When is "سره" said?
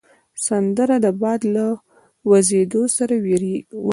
2.97-3.13